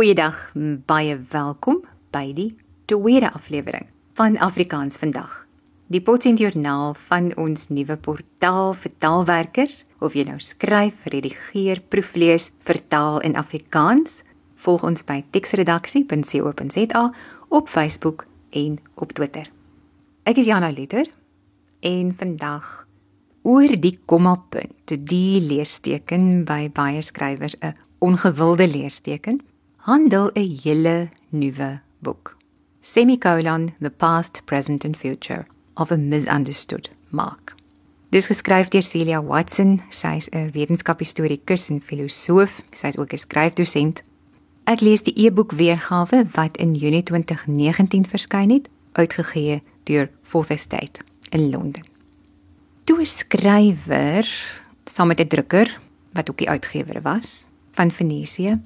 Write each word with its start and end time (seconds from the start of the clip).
Goeiedag, 0.00 0.54
baie 0.88 1.12
welkom 1.28 1.82
by 2.08 2.30
die 2.32 2.54
tweede 2.88 3.28
aflewering 3.36 3.84
van 4.16 4.38
Afrikaans 4.40 4.96
vandag. 4.96 5.34
Die 5.92 6.00
Potseentjoernaal 6.00 6.94
van 7.10 7.26
ons 7.36 7.66
nuwe 7.68 7.98
portaal 8.00 8.72
vir 8.80 8.94
taalwerkers, 9.04 9.82
of 10.00 10.16
jy 10.16 10.24
nou 10.24 10.38
skryf, 10.40 11.02
redigeer, 11.04 11.82
proeflees, 11.92 12.48
vertaal 12.64 13.20
in 13.28 13.36
Afrikaans, 13.36 14.22
volg 14.64 14.88
ons 14.88 15.04
by 15.04 15.18
teksredaksie.co.za 15.36 17.04
op 17.52 17.68
Facebook 17.68 18.24
en 18.56 18.80
op 18.96 19.12
Twitter. 19.12 19.52
Ek 20.24 20.40
is 20.40 20.48
Jana 20.48 20.72
Luther 20.72 21.12
en 21.84 22.16
vandag 22.16 22.72
oor 23.44 23.76
die 23.76 23.98
kommapunt, 24.08 24.96
die 24.96 25.44
leesteken 25.44 26.46
by 26.48 26.70
baie 26.72 27.04
skrywers 27.04 27.60
'n 27.60 27.76
ongewilde 28.00 28.64
leesteken, 28.64 29.44
handel 29.80 30.30
'n 30.34 30.58
hele 30.62 31.08
nuwe 31.28 31.80
boek. 31.98 32.36
Semicolon 32.80 33.72
The 33.80 33.90
Past, 33.90 34.42
Present 34.44 34.84
and 34.84 34.96
Future 34.96 35.46
of 35.74 35.90
a 35.90 35.96
Misunderstood 35.96 36.90
Mark. 37.08 37.54
Dis 38.08 38.26
geskryf 38.26 38.68
deur 38.68 38.82
Celia 38.82 39.22
Watson. 39.22 39.80
Sy's 39.90 40.28
'n 40.28 40.50
wetenskaphistorikus 40.52 41.68
en 41.68 41.80
filosoof. 41.80 42.62
Sy's 42.72 42.98
ook 42.98 43.12
'n 43.12 43.18
skryfdosent. 43.18 44.02
Ek 44.64 44.80
lees 44.80 45.02
die 45.02 45.24
e-boek 45.26 45.52
weergawe 45.52 46.28
wat 46.32 46.56
in 46.56 46.74
Junie 46.74 47.02
2019 47.02 48.06
verskyn 48.06 48.50
het, 48.50 48.68
uitgegee 48.92 49.62
deur 49.84 50.10
Fourth 50.22 50.50
Estate 50.50 51.00
in 51.30 51.50
Londen. 51.50 51.82
Toe 52.84 52.98
'n 52.98 53.04
skrywer 53.04 54.26
saam 54.84 55.06
met 55.06 55.20
'n 55.20 55.26
drukker 55.26 55.80
wat 56.12 56.30
ook 56.30 56.38
die 56.38 56.48
uitgewer 56.48 57.02
was 57.02 57.46
van 57.72 57.90
Venesië, 57.90 58.60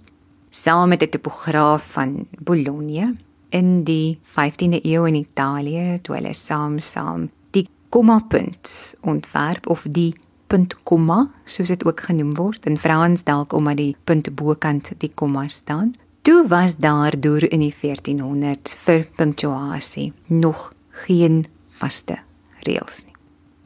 saam 0.55 0.89
met 0.89 1.03
'n 1.03 1.09
topograaf 1.09 1.83
van 1.93 2.27
Bologna 2.39 3.13
in 3.49 3.85
die 3.85 4.19
15de 4.35 4.81
eeu 4.85 5.07
in 5.07 5.15
Italië, 5.15 5.99
toe 6.03 6.15
hulle 6.15 6.35
saam 6.35 6.79
saam 6.79 7.31
die 7.51 7.69
kommapunt 7.89 8.95
ontwerp 9.01 9.67
of 9.69 9.87
die 9.89 10.15
punt 10.47 10.83
komma, 10.83 11.31
soos 11.45 11.69
dit 11.69 11.85
ook 11.85 12.01
genoem 12.01 12.35
word 12.35 12.67
in 12.67 12.79
Frans 12.79 13.25
dalk 13.25 13.53
omdat 13.53 13.77
die 13.77 13.97
punt 14.05 14.35
bokant 14.35 14.93
die 14.99 15.11
komma 15.15 15.49
staan. 15.49 15.95
Toe 16.23 16.49
was 16.49 16.77
daar 16.77 17.21
deur 17.21 17.53
in 17.53 17.61
die 17.61 17.75
1400s 17.75 18.75
vir 18.85 19.07
punctuasie 19.17 20.13
nog 20.27 20.73
geen 20.91 21.47
vaste 21.71 22.19
reëls 22.67 23.03
nie. 23.05 23.15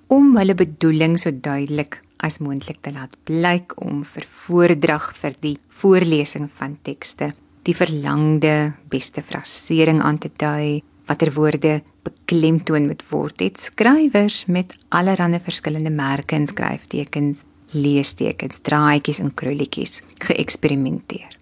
Om 0.06 0.36
hulle 0.36 0.54
bedoeling 0.54 1.18
so 1.18 1.30
duidelik 1.30 2.00
as 2.24 2.38
moontlik 2.42 2.80
te 2.82 2.92
laat 2.92 3.14
blyk 3.28 3.76
om 3.84 4.02
vir 4.04 4.26
voordrag 4.44 5.12
vir 5.20 5.36
die 5.40 5.56
voorlesing 5.80 6.48
van 6.58 6.78
tekste 6.82 7.32
die 7.68 7.76
verlangde 7.76 8.74
beste 8.90 9.22
frasering 9.22 10.00
aan 10.02 10.18
te 10.18 10.30
dui 10.40 10.80
watter 11.08 11.32
woorde 11.32 11.78
beklemtoon 12.04 12.88
moet 12.88 13.04
word 13.10 13.44
het 13.44 13.60
skrywers 13.60 14.44
met 14.46 14.74
allerlei 14.88 15.40
verskillende 15.44 15.92
merke 15.92 16.36
en 16.36 16.46
skryftekens 16.48 17.44
leestekens 17.76 18.62
draadjies 18.64 19.20
en 19.20 19.34
krulletjies 19.36 20.00
geëksperimenteer. 20.24 21.34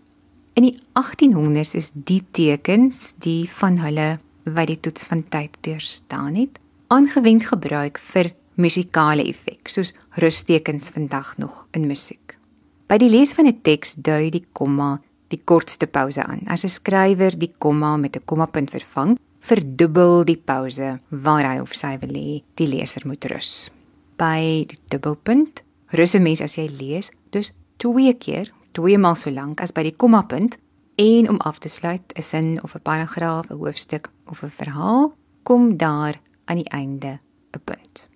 In 0.59 0.67
die 0.67 0.79
1800s 0.99 1.77
is 1.79 1.93
die 1.95 2.23
tekens 2.35 3.13
die 3.23 3.45
van 3.61 3.79
hulle 3.83 4.17
wat 4.47 4.71
die 4.71 4.81
toets 4.81 5.07
van 5.07 5.23
tyd 5.31 5.55
deurstaan 5.67 6.35
het 6.39 6.59
aangewend 6.95 7.47
gebruik 7.51 8.01
vir 8.13 8.33
musikale 8.57 9.25
effek 9.29 9.69
soos 9.69 9.95
rustekens 10.17 10.89
vandag 10.89 11.37
nog 11.39 11.67
in 11.73 11.87
musiek. 11.87 12.39
By 12.87 12.99
die 12.99 13.11
lees 13.11 13.35
van 13.35 13.47
'n 13.47 13.61
teks 13.63 13.95
dui 13.95 14.31
die 14.31 14.47
komma 14.53 15.01
die 15.29 15.41
kortste 15.45 15.87
pouse 15.87 16.23
aan. 16.23 16.47
As 16.47 16.65
'n 16.65 16.69
skrywer 16.69 17.39
die 17.39 17.53
komma 17.59 17.97
met 17.97 18.17
'n 18.17 18.25
kommapunt 18.25 18.71
vervang, 18.71 19.19
verdubbel 19.41 20.25
die 20.25 20.37
pouse 20.37 21.01
waar 21.11 21.45
hy 21.45 21.59
of 21.61 21.75
sy 21.75 21.99
wil 21.99 22.15
hê 22.15 22.43
die 22.55 22.67
leser 22.67 23.03
moet 23.05 23.25
rus. 23.25 23.71
By 24.17 24.65
die 24.67 24.79
dubbelpunt 24.91 25.63
rus 25.93 26.15
'n 26.15 26.23
mens 26.23 26.41
as 26.41 26.57
jy 26.57 26.69
lees, 26.69 27.11
dus 27.31 27.53
twee 27.77 28.15
keer, 28.15 28.53
twee 28.73 28.99
maal 28.99 29.15
so 29.15 29.31
lank 29.31 29.61
as 29.61 29.73
by 29.73 29.83
die 29.83 29.97
kommapunt 29.97 30.59
en 30.97 31.29
om 31.29 31.41
af 31.41 31.59
te 31.59 31.69
sluit 31.69 32.13
'n 32.17 32.23
sin 32.23 32.63
of 32.63 32.75
'n 32.75 32.83
paragraaf, 32.83 33.51
'n 33.51 33.59
hoofstuk 33.59 34.11
of 34.27 34.43
'n 34.43 34.51
verhaal, 34.51 35.15
kom 35.43 35.77
daar 35.77 36.21
aan 36.45 36.57
die 36.57 36.71
einde 36.71 37.21
'n 37.53 37.61
punt. 37.65 38.09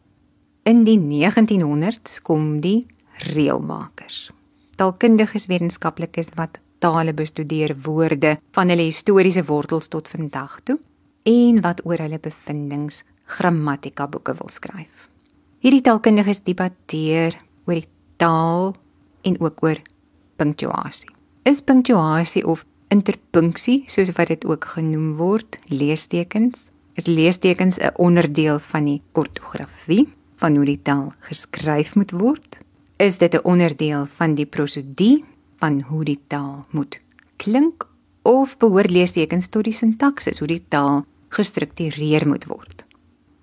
In 0.69 0.83
die 0.85 0.99
1900s 1.01 2.19
kom 2.21 2.59
die 2.61 2.85
reëlmakers. 3.33 4.27
Taalkundiges 4.77 5.47
wetenskaplikes 5.49 6.35
wat 6.37 6.59
tale 6.85 7.15
bestudeer 7.17 7.73
woorde 7.81 8.35
van 8.53 8.69
hulle 8.69 8.85
historiese 8.85 9.47
wortels 9.49 9.89
tot 9.89 10.11
vandag 10.13 10.59
toe 10.69 10.77
en 11.25 11.63
wat 11.65 11.81
oor 11.89 12.05
hulle 12.05 12.21
bevindinge 12.21 13.01
grammatika 13.25 14.05
boeke 14.13 14.37
wil 14.37 14.53
skryf. 14.53 15.09
Hierdie 15.65 15.81
taalkundiges 15.89 16.45
debatteer 16.45 17.41
oor 17.65 17.81
die 17.81 17.89
taal 18.21 18.77
en 19.25 19.41
ook 19.41 19.65
oor 19.65 19.81
punctuasie. 20.37 21.09
Is 21.49 21.65
punctuasie 21.65 22.45
of 22.45 22.67
interpunksie, 22.93 23.87
soos 23.89 24.13
wat 24.13 24.29
dit 24.29 24.45
ook 24.45 24.75
genoem 24.77 25.17
word, 25.17 25.57
leestekens, 25.73 26.69
is 27.01 27.09
leestekens 27.09 27.81
'n 27.81 27.97
onderdeel 27.97 28.59
van 28.59 28.85
die 28.85 29.03
ortografie? 29.13 30.09
Van 30.41 30.57
hoe 30.57 30.65
die 30.65 30.81
taal 30.83 31.13
geskryf 31.29 31.95
moet 31.95 32.13
word? 32.17 32.59
Is 32.97 33.19
dit 33.19 33.35
'n 33.35 33.45
onderdeel 33.45 34.07
van 34.17 34.35
die 34.35 34.47
prosodie 34.47 35.25
van 35.59 35.81
hoe 35.81 36.05
die 36.05 36.21
taal 36.27 36.67
moet 36.71 37.01
klink 37.37 37.87
of 38.23 38.57
behoort 38.57 38.91
leestekens 38.91 39.49
tot 39.49 39.65
die 39.65 39.73
sintaksis 39.73 40.39
hoe 40.39 40.49
die 40.49 40.65
taal 40.69 41.05
gestruktureer 41.29 42.29
moet 42.29 42.45
word? 42.45 42.85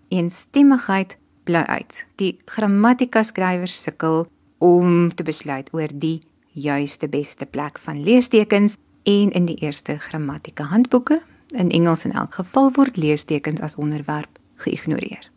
Eenstemmigheid 0.09 1.17
bly 1.43 1.63
uit. 1.67 2.05
Die 2.15 2.39
grammatika 2.45 3.23
skrywers 3.23 3.83
sukkel 3.83 4.27
om 4.57 5.15
te 5.15 5.23
besluit 5.23 5.69
oor 5.73 5.89
die 5.93 6.19
juiste 6.51 7.07
beste 7.07 7.45
plek 7.45 7.79
van 7.79 8.03
leestekens 8.03 8.77
en 9.03 9.31
in 9.31 9.45
die 9.45 9.57
eerste 9.61 9.97
grammatika 9.99 10.63
handboeke 10.63 11.21
in 11.47 11.71
Engels 11.71 12.05
in 12.05 12.11
elk 12.11 12.33
geval 12.33 12.71
word 12.71 12.97
leestekens 12.97 13.61
as 13.61 13.75
onderwerp 13.75 14.39
geïgnoreer. 14.55 15.31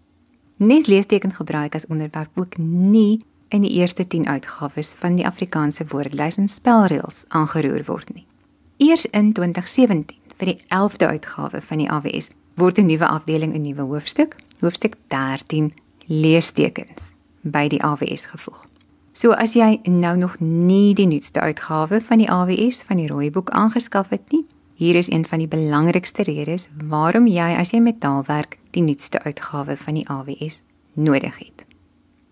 Nes 0.61 0.87
leesteken 0.87 1.33
gebruik 1.33 1.75
as 1.75 1.87
onderwerp 1.87 2.29
ook 2.35 2.57
nie 2.57 3.21
in 3.49 3.61
die 3.61 3.71
eerste 3.71 4.07
10 4.07 4.29
uitgawes 4.29 4.93
van 4.93 5.15
die 5.15 5.27
Afrikaanse 5.27 5.85
woordelys 5.89 6.37
en 6.37 6.49
spelreëls 6.49 7.25
aangeroer 7.29 7.85
word 7.87 8.15
nie. 8.15 8.27
Eers 8.77 9.07
in 9.07 9.33
2017 9.33 10.17
vir 10.37 10.47
die 10.47 10.59
11de 10.69 11.07
uitgawe 11.07 11.63
van 11.65 11.81
die 11.81 11.89
AWS 11.91 12.29
word 12.61 12.79
'n 12.79 12.87
nuwe 12.87 13.09
afdeling 13.09 13.55
'n 13.55 13.63
nuwe 13.63 13.81
hoofstuk, 13.81 14.37
hoofstuk 14.61 14.95
13 15.07 15.73
leestekens 16.07 17.13
by 17.41 17.69
die 17.69 17.83
AWS 17.83 18.27
gevoeg. 18.27 18.67
So 19.13 19.33
as 19.33 19.53
jy 19.53 19.81
nou 19.83 20.17
nog 20.17 20.39
nie 20.41 20.95
die 20.95 21.07
nuutste 21.07 21.41
uitgawe 21.41 22.01
van 22.01 22.19
die 22.19 22.31
AWS 22.31 22.83
van 22.83 22.97
die 22.97 23.09
rooi 23.09 23.31
boek 23.31 23.51
aangeskaf 23.51 24.09
het 24.09 24.31
nie, 24.31 24.45
hier 24.81 24.95
is 24.95 25.11
een 25.11 25.27
van 25.29 25.43
die 25.43 25.49
belangrikste 25.49 26.25
redes 26.25 26.71
waarom 26.89 27.27
jy 27.29 27.51
as 27.61 27.75
jy 27.75 27.83
met 27.85 27.99
taalwerk 28.01 28.57
die 28.73 28.81
nuutste 28.81 29.21
uitgawe 29.27 29.75
van 29.77 29.99
die 29.99 30.07
AWS 30.09 30.63
nodig 30.97 31.37
het. 31.37 31.67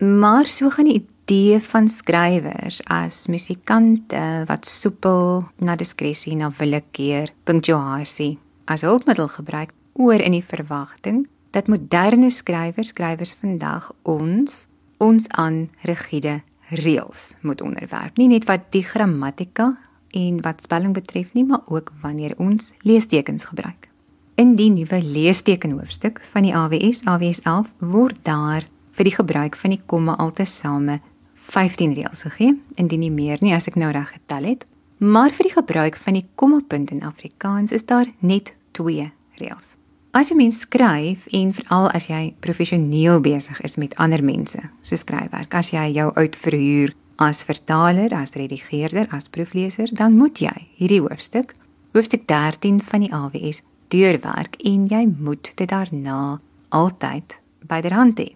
Maar 0.00 0.48
so 0.48 0.70
gaan 0.72 0.88
die 0.88 1.02
idee 1.02 1.58
van 1.60 1.90
skrywers 1.92 2.80
as 2.88 3.26
musikante 3.28 4.22
wat 4.48 4.64
soepel 4.64 5.44
na 5.60 5.76
diskresie 5.76 6.38
na 6.40 6.48
willekeur, 6.56 7.28
punctuasie 7.44 8.38
as 8.64 8.80
hulpmiddel 8.80 9.28
gebruik 9.28 9.74
oor 9.92 10.16
in 10.16 10.32
die 10.32 10.46
verwagting 10.48 11.26
dat 11.52 11.68
moderne 11.68 12.30
skrywers 12.32 12.94
skrywers 12.94 13.34
vandag 13.42 13.92
ons 14.08 14.64
ons 14.96 15.28
aan 15.36 15.66
rigiede 15.84 16.40
reëls 16.72 17.34
moet 17.44 17.60
onderwerp. 17.60 18.16
Nie 18.16 18.32
net 18.32 18.48
wat 18.48 18.70
die 18.72 18.86
grammatika 18.88 19.74
en 20.10 20.40
wat 20.40 20.62
spelling 20.62 20.94
betref 20.94 21.32
nie, 21.32 21.44
maar 21.44 21.60
ook 21.66 21.92
wanneer 22.02 22.34
ons 22.38 22.72
leestekens 22.82 23.44
gebruik. 23.44 23.88
In 24.34 24.54
die 24.56 24.70
nuwe 24.70 25.02
leestekenhoofstuk 25.02 26.20
van 26.32 26.46
die 26.46 26.54
AWS 26.54 27.04
AWS 27.04 27.40
11 27.42 27.70
word 27.78 28.18
daar 28.22 28.68
vir 28.98 29.04
die 29.04 29.14
gebruik 29.14 29.56
van 29.56 29.74
die 29.74 29.80
komma 29.86 30.16
altesaame 30.16 31.00
15 31.48 31.94
reëls 31.96 32.22
gegee, 32.26 32.54
indien 32.76 33.00
nie 33.00 33.14
meer 33.14 33.40
nie 33.40 33.54
as 33.56 33.68
ek 33.70 33.78
nou 33.80 33.90
reg 33.92 34.12
getel 34.12 34.50
het. 34.52 34.66
Maar 34.98 35.30
vir 35.30 35.48
die 35.48 35.54
gebruik 35.54 35.96
van 35.96 36.18
die 36.18 36.26
kommapunt 36.34 36.90
in 36.90 37.04
Afrikaans 37.06 37.72
is 37.72 37.86
daar 37.86 38.06
net 38.18 38.54
2 38.78 39.10
reëls. 39.38 39.74
As 40.10 40.30
jy 40.32 40.38
mens 40.38 40.62
skryf 40.64 41.26
en 41.36 41.52
veral 41.54 41.90
as 41.94 42.08
jy 42.08 42.32
professioneel 42.42 43.20
besig 43.22 43.60
is 43.66 43.76
met 43.76 43.94
ander 44.00 44.24
mense 44.24 44.58
se 44.82 44.96
skryfwerk, 44.96 45.54
as 45.54 45.70
jy 45.70 45.84
jou 45.94 46.08
uitverhuur 46.16 46.94
as 47.18 47.42
vertaler, 47.44 48.12
as 48.14 48.36
redigeerder, 48.38 49.08
as 49.10 49.28
proefleser, 49.28 49.90
dan 49.92 50.16
moet 50.16 50.38
jy 50.38 50.54
hierdie 50.78 51.02
hoofstuk, 51.02 51.54
hoofstuk 51.96 52.26
13 52.30 52.82
van 52.90 53.04
die 53.04 53.12
AWS 53.14 53.62
deurwerk 53.92 54.58
en 54.68 54.86
jy 54.90 55.04
moet 55.18 55.50
dit 55.56 55.68
daarna 55.70 56.38
altyd 56.70 57.34
byderhand 57.66 58.20
hê. 58.22 58.30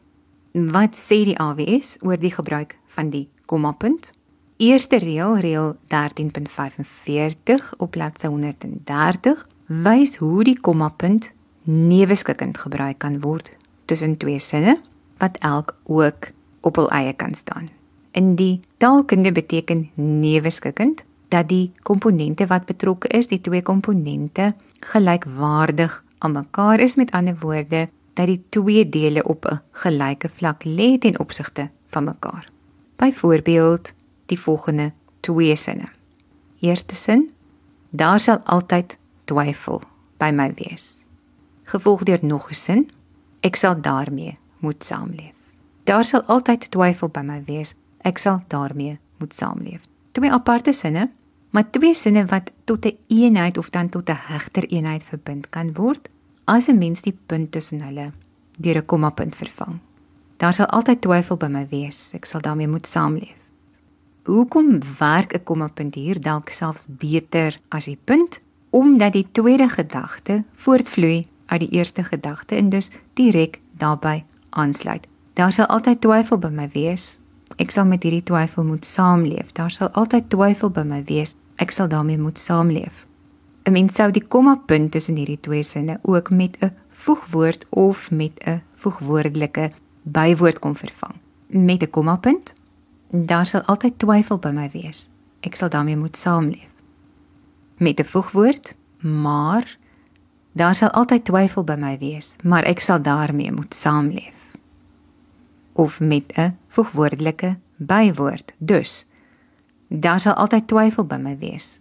Wat 0.53 0.99
sê 0.99 1.23
die 1.29 1.39
AWS 1.39 2.01
oor 2.03 2.19
die 2.21 2.35
gebruik 2.35 2.77
van 2.97 3.13
die 3.15 3.29
kommapunt? 3.47 4.11
eerste 4.63 4.97
reël, 4.97 5.37
reël 5.37 5.77
13.45 5.89 7.73
op 7.77 7.91
bladsy 7.91 8.27
130, 8.27 9.47
wys 9.67 10.17
hoe 10.17 10.45
die 10.45 10.61
kommapunt 10.61 11.31
neweskikkend 11.63 12.59
gebruik 12.59 12.99
kan 13.03 13.21
word 13.21 13.51
tussen 13.91 14.17
twee 14.17 14.39
sinne 14.39 14.79
wat 15.19 15.39
elk 15.39 15.77
ook 15.85 16.31
op 16.61 16.77
hul 16.77 16.91
eie 16.91 17.13
kan 17.13 17.35
staan. 17.35 17.71
In 18.13 18.35
die 18.37 18.61
taalkunde 18.77 19.33
beteken 19.33 19.91
neweskikkend 19.95 21.03
dat 21.29 21.49
die 21.49 21.73
komponente 21.83 22.47
wat 22.47 22.69
betrokke 22.69 23.09
is, 23.09 23.29
die 23.29 23.41
twee 23.41 23.63
komponente 23.63 24.53
gelykwaardig 24.81 26.03
aan 26.19 26.33
mekaar 26.33 26.81
is 26.81 26.95
met 26.95 27.11
ander 27.11 27.39
woorde 27.41 27.89
dat 28.13 28.29
die 28.29 28.43
twee 28.49 28.85
dele 28.89 29.25
op 29.25 29.47
'n 29.49 29.61
gelyke 29.73 30.29
vlak 30.37 30.65
lê 30.65 30.99
ten 30.99 31.19
opsigte 31.19 31.71
van 31.87 32.05
mekaar. 32.05 32.51
Byvoorbeeld 32.97 33.93
die 34.27 34.41
volgende 34.41 34.93
twee 35.21 35.57
sinne. 35.57 35.89
Eerste 36.61 36.95
sin: 36.95 37.31
Daar 37.91 38.21
sal 38.21 38.39
altyd 38.45 38.97
twyfel 39.25 39.81
by 40.17 40.31
my 40.31 40.53
wees. 40.55 41.09
Gevolg 41.63 42.03
deur 42.03 42.19
nog 42.23 42.49
'n 42.49 42.55
sin: 42.55 42.91
Ek 43.41 43.57
sal 43.57 43.81
daarmee 43.81 44.39
moet 44.59 44.85
saamleef. 44.85 45.35
Daar 45.85 46.05
sal 46.05 46.23
altyd 46.23 46.71
twyfel 46.71 47.09
by 47.09 47.21
my 47.21 47.43
wees. 47.47 47.75
Ek 48.03 48.19
sal 48.19 48.43
daarmee 48.49 48.99
moet 49.19 49.35
saamleef. 49.35 49.81
Twee 50.13 50.31
aparte 50.31 50.73
sinne, 50.73 51.11
maar 51.51 51.71
twee 51.71 51.95
sinne 51.95 52.27
wat 52.27 52.51
tot 52.65 52.85
'n 52.85 52.89
een 53.09 53.19
eenheid 53.23 53.59
of 53.59 53.71
dan 53.71 53.89
tot 53.89 54.09
'n 54.09 54.19
hegter 54.27 54.65
eenheid 54.67 55.05
verbind 55.05 55.49
kan 55.49 55.73
word 55.73 56.09
as 56.45 56.69
'n 56.69 56.79
mens 56.79 57.03
die 57.03 57.19
punt 57.27 57.53
tussen 57.53 57.81
hulle 57.83 58.13
deur 58.59 58.77
'n 58.77 58.87
kommapunt 58.87 59.37
vervang. 59.37 59.79
Daar 60.37 60.53
sal 60.53 60.67
altyd 60.67 61.01
twyfel 61.01 61.37
by 61.37 61.47
my 61.47 61.67
wees. 61.71 62.11
Ek 62.15 62.25
sal 62.25 62.41
daarmee 62.41 62.69
moet 62.69 62.87
saamleef. 62.87 63.39
Hoekom 64.25 64.81
werk 64.99 65.35
'n 65.35 65.45
kommapunt 65.45 65.95
hier 65.95 66.21
dalk 66.21 66.49
selfs 66.49 66.87
beter 66.89 67.61
as 67.69 67.85
die 67.85 67.99
punt? 68.05 68.41
Omdat 68.71 69.13
die 69.13 69.27
tweede 69.33 69.69
gedagte 69.69 70.45
voortvloei 70.55 71.27
uit 71.47 71.61
die 71.61 71.71
eerste 71.71 72.05
gedagte 72.05 72.55
en 72.55 72.69
dus 72.69 72.91
direk 73.15 73.61
daarbey 73.77 74.25
aansluit. 74.51 75.07
Daar 75.33 75.53
sal 75.53 75.67
altyd 75.67 76.01
twyfel 76.01 76.39
by 76.39 76.49
my 76.49 76.69
wees. 76.73 77.22
Ek 77.57 77.71
sal 77.71 77.85
met 77.85 78.03
hierdie 78.03 78.23
twyfel 78.23 78.65
moet 78.65 78.85
saamleef. 78.85 79.53
Daar 79.53 79.71
sal 79.71 79.89
altyd 79.93 80.31
twyfel 80.31 80.71
by 80.71 80.83
my 80.83 81.03
wees. 81.05 81.37
Ek 81.57 81.71
sal 81.71 81.89
daarmee 81.89 82.19
moet 82.19 82.39
saamleef. 82.39 83.07
'n 83.65 83.73
Mens 83.73 83.95
sou 83.95 84.11
die 84.11 84.27
kommapunt 84.27 84.91
tussen 84.93 85.17
hierdie 85.17 85.41
twee 85.41 85.63
sinne 85.63 85.99
ook 86.03 86.31
met 86.31 86.57
'n 86.61 86.73
voegwoord 87.05 87.67
of 87.71 88.11
met 88.11 88.33
'n 88.47 88.63
voegwoordelike 88.77 89.71
bywoord 90.03 90.59
kom 90.59 90.77
vervang. 90.77 91.15
Met 91.47 91.83
'n 91.83 91.91
kommapunt, 91.91 92.55
daar 93.11 93.47
sal 93.47 93.63
altyd 93.63 93.99
twyfel 93.99 94.39
by 94.39 94.51
my 94.51 94.71
wees. 94.73 95.09
Ek 95.41 95.55
sal 95.55 95.69
daarmee 95.69 95.97
moet 95.97 96.17
saamleef. 96.17 96.71
Met 97.77 98.01
'n 98.01 98.05
voegwoord, 98.05 98.75
maar 99.01 99.79
daar 100.53 100.75
sal 100.75 100.91
altyd 100.91 101.25
twyfel 101.25 101.65
by 101.65 101.77
my 101.79 101.99
wees, 101.99 102.37
maar 102.43 102.65
ek 102.65 102.81
sal 102.81 103.03
daarmee 103.03 103.53
moet 103.53 103.75
saamleef. 103.75 104.42
Of 105.73 106.01
met 106.01 106.33
'n 106.37 106.57
voegwoordelike 106.69 107.59
bywoord, 107.77 108.53
dus 108.59 109.07
daar 109.89 110.21
sal 110.21 110.35
altyd 110.35 110.67
twyfel 110.67 111.05
by 111.05 111.17
my 111.17 111.39
wees. 111.39 111.81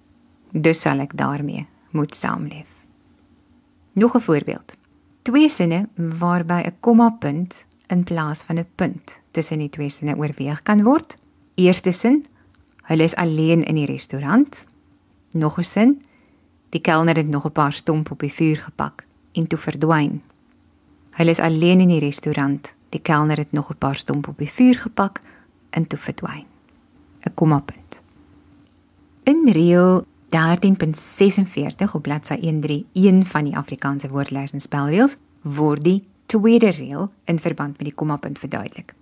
Dus 0.52 0.82
sal 0.82 1.00
ek 1.00 1.18
daarmee 1.18 1.68
moet 1.92 2.16
saamleef. 2.16 2.68
Nog 3.92 4.16
'n 4.16 4.20
voorbeeld. 4.20 4.78
Twee 5.22 5.50
sinne 5.50 5.88
waarby 5.96 6.62
'n 6.66 6.76
kommapunt 6.80 7.66
in 7.88 8.04
plaas 8.04 8.42
van 8.42 8.58
'n 8.58 8.68
punt 8.76 9.20
tussen 9.32 9.58
die 9.58 9.70
twee 9.70 9.90
sinne 9.90 10.16
oorweeg 10.16 10.64
kan 10.64 10.84
word. 10.84 11.18
Eerste 11.56 11.92
sin: 11.92 12.26
Hulle 12.82 13.04
is 13.04 13.16
alleen 13.16 13.64
in 13.64 13.76
die 13.76 13.86
restaurant. 13.86 14.66
Nog 15.32 15.58
'n 15.58 15.64
sin: 15.64 16.06
Die 16.70 16.82
kelner 16.82 17.16
het 17.16 17.28
nog 17.28 17.46
'n 17.46 17.52
paar 17.52 17.74
stomp 17.74 18.12
op 18.12 18.20
die 18.20 18.34
vuur 18.34 18.58
gepak 18.58 19.06
en 19.32 19.48
toe 19.48 19.60
verdwyn. 19.60 20.22
Hulle 21.12 21.30
is 21.30 21.40
alleen 21.40 21.80
in 21.80 21.88
die 21.88 22.00
restaurant. 22.00 22.74
Die 22.92 23.02
kelner 23.02 23.38
het 23.38 23.52
nog 23.52 23.72
'n 23.72 23.78
paar 23.78 23.96
stomp 23.96 24.28
op 24.28 24.38
die 24.38 24.52
vuur 24.52 24.76
gepak 24.76 25.22
en 25.70 25.88
toe 25.88 26.00
verdwyn. 26.00 26.46
'n 27.24 27.34
Kommapunt. 27.34 28.02
In 29.24 29.50
reël 29.52 30.06
13.46 30.30 31.94
op 31.94 32.02
bladsy 32.02 32.38
131 32.40 33.28
van 33.28 33.44
die 33.44 33.58
Afrikaanse 33.58 34.10
woordlys 34.10 34.52
en 34.52 34.62
spelreëls 34.62 35.18
word 35.42 35.84
die 35.84 36.04
tweede 36.26 36.70
reël 36.70 37.12
in 37.26 37.40
verband 37.40 37.78
met 37.78 37.88
die 37.88 37.96
kommapunt 37.96 38.40
verduidelik. 38.40 38.94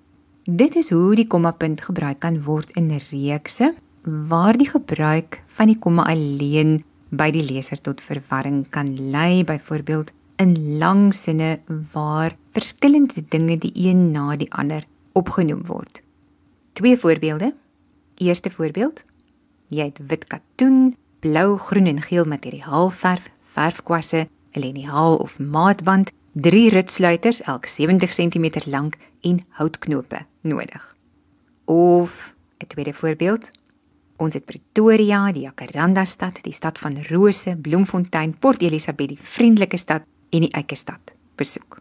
Dit 0.43 0.75
is 0.75 0.89
hoe 0.89 1.15
die 1.15 1.27
kommapunt 1.27 1.81
gebruik 1.81 2.19
kan 2.19 2.43
word 2.43 2.69
in 2.73 2.89
reekse 3.11 3.73
waar 4.01 4.57
die 4.57 4.69
gebruik 4.69 5.43
van 5.47 5.69
die 5.69 5.77
komma 5.79 6.07
alleen 6.09 6.83
by 7.09 7.29
die 7.33 7.43
leser 7.43 7.81
tot 7.81 8.01
verwarring 8.01 8.63
kan 8.69 8.89
lei, 9.11 9.43
byvoorbeeld 9.43 10.11
in 10.39 10.77
lang 10.77 11.13
sinne 11.13 11.59
waar 11.91 12.35
verskillende 12.55 13.23
dinge 13.27 13.57
die 13.57 13.71
een 13.75 14.11
na 14.11 14.37
die 14.39 14.51
ander 14.55 14.85
opgenoem 15.11 15.65
word. 15.67 16.01
Twee 16.73 16.97
voorbeelde. 16.97 17.53
Eerste 18.15 18.51
voorbeeld: 18.51 19.03
Jy 19.67 19.91
het 19.91 19.99
wit 20.07 20.25
katoen 20.27 20.95
blou, 21.19 21.57
groen 21.57 21.85
en 21.85 22.01
geel 22.01 22.25
materiaal 22.25 22.89
verf, 22.89 23.31
verfkwasse, 23.53 24.27
'n 24.55 24.59
liniaal 24.59 25.15
of 25.15 25.39
maatband, 25.39 26.11
drie 26.31 26.69
ritsluiters 26.69 27.41
elk 27.41 27.65
70 27.65 28.13
cm 28.13 28.69
lank 28.69 28.95
en 29.21 29.45
houtknope 29.49 30.25
nodig. 30.41 30.95
Of 31.65 32.33
'n 32.57 32.67
tweede 32.67 32.93
voorbeeld. 32.93 33.49
Ons 34.15 34.33
het 34.33 34.45
Pretoria, 34.45 35.31
die 35.31 35.41
Jacaranda 35.41 36.05
stad, 36.05 36.39
die 36.41 36.53
stad 36.53 36.79
van 36.79 37.03
rose, 37.03 37.55
Bloemfontein, 37.55 38.37
Port 38.39 38.61
Elizabeth, 38.61 39.07
die 39.07 39.19
vriendelike 39.21 39.77
stad 39.77 40.01
en 40.29 40.45
die 40.45 40.53
eike 40.57 40.75
stad 40.75 41.13
besoek. 41.39 41.79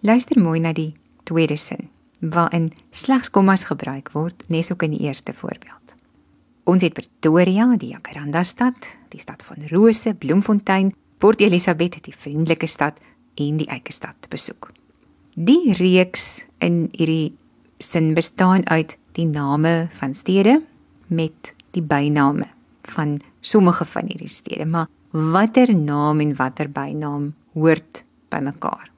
Luister 0.00 0.40
mooi 0.40 0.60
na 0.60 0.72
die 0.72 0.94
tweede 1.28 1.56
sin 1.56 1.88
waarin 2.20 2.70
slegs 2.92 3.30
kommas 3.32 3.64
gebruik 3.64 4.10
word, 4.12 4.44
nes 4.52 4.68
ook 4.72 4.82
in 4.84 4.96
die 4.96 5.06
eerste 5.08 5.32
voorbeeld. 5.32 5.94
Ons 6.68 6.84
het 6.84 6.94
Pretoria, 6.94 7.64
die 7.80 7.94
Jacaranda 7.94 8.42
stad, 8.44 8.76
die 9.08 9.20
stad 9.20 9.42
van 9.42 9.64
rose, 9.70 10.12
Bloemfontein, 10.14 10.92
Port 11.18 11.40
Elizabeth, 11.40 11.96
die 12.04 12.14
vriendelike 12.16 12.68
stad 12.68 13.00
en 13.40 13.56
die 13.60 13.68
eike 13.72 13.92
stad 13.92 14.28
besoek. 14.32 14.70
Die 15.34 15.72
reeks 15.78 16.44
in 16.60 16.88
hierdie 16.92 17.32
sin 17.80 18.12
bestaan 18.14 18.66
uit 18.68 18.96
die 19.16 19.26
name 19.26 19.88
van 19.96 20.14
stede 20.14 20.60
met 21.08 21.54
die 21.72 21.82
byname 21.82 22.50
van 22.92 23.20
sommige 23.40 23.86
van 23.88 24.10
hierdie 24.10 24.28
stede, 24.28 24.66
maar 24.66 24.88
watter 25.10 25.72
naam 25.74 26.20
en 26.20 26.34
watter 26.36 26.68
bynaam 26.70 27.32
hoort 27.54 28.04
bymekaar? 28.28 28.90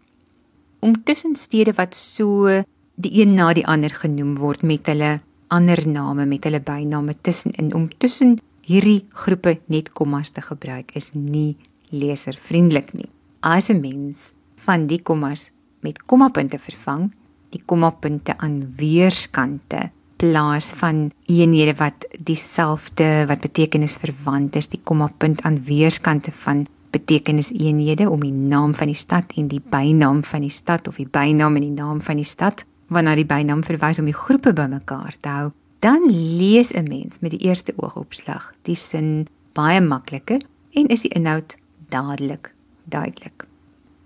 Om 0.80 1.04
tussen 1.04 1.36
stede 1.36 1.72
wat 1.76 1.94
so 1.94 2.46
die 2.94 3.20
een 3.20 3.34
na 3.34 3.52
die 3.54 3.66
ander 3.66 3.90
genoem 3.90 4.36
word 4.36 4.62
met 4.62 4.86
hulle 4.86 5.20
ander 5.52 5.82
name 5.88 6.26
met 6.26 6.44
hulle 6.48 6.60
byname 6.64 7.14
tussenin 7.20 7.74
om 7.76 7.88
tussen 8.00 8.38
hierdie 8.66 9.02
groepe 9.24 9.58
net 9.72 9.90
kommas 9.92 10.32
te 10.32 10.44
gebruik 10.44 10.94
is 10.96 11.12
nie 11.14 11.56
leservriendelik 11.92 12.92
nie. 12.94 13.10
As 13.42 13.68
'n 13.70 13.80
mens 13.80 14.32
van 14.64 14.86
die 14.86 15.02
kommas 15.02 15.50
met 15.80 16.06
kommapunte 16.06 16.58
vervang, 16.58 17.12
die 17.50 17.62
kommapunte 17.66 18.38
aan 18.38 18.74
weerskante 18.76 19.90
plaas 20.16 20.70
van 20.78 21.10
eenhede 21.26 21.74
wat 21.74 22.06
dieselfde 22.18 23.26
wat 23.26 23.40
betekenis 23.40 23.96
verwant 23.96 24.56
is, 24.56 24.68
die 24.68 24.80
kommapunt 24.84 25.42
aan 25.42 25.64
weerskante 25.64 26.32
van 26.44 26.66
betekenis 26.92 27.52
eenhede 27.52 28.10
om 28.10 28.20
die 28.20 28.32
naam 28.32 28.74
van 28.76 28.90
die 28.92 28.98
stad 28.98 29.32
en 29.36 29.48
die 29.48 29.62
bynaam 29.72 30.22
van 30.24 30.44
die 30.44 30.52
stad 30.52 30.88
of 30.88 31.00
die 31.00 31.08
bynaam 31.08 31.56
en 31.56 31.66
die 31.66 31.76
naam 31.76 32.00
van 32.04 32.20
die 32.20 32.28
stad 32.28 32.64
waarna 32.92 33.14
die 33.16 33.26
bynaam 33.28 33.64
verwys 33.64 33.98
om 33.98 34.08
die 34.10 34.16
groepe 34.16 34.52
bymekaar 34.52 35.16
te 35.20 35.28
hou, 35.28 35.50
dan 35.80 36.04
lees 36.10 36.72
'n 36.72 36.88
mens 36.88 37.20
met 37.20 37.30
die 37.30 37.44
eerste 37.48 37.72
oogopslag 37.76 38.52
die 38.62 38.76
sin 38.76 39.26
baie 39.52 39.80
makliker 39.80 40.40
en 40.72 40.86
is 40.86 41.02
die 41.02 41.14
inhoud 41.14 41.56
dadelik 41.88 42.52
duidelik. 42.84 43.46